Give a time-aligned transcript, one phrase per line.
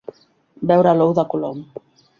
[0.71, 1.65] Veure l'Ou de Colom.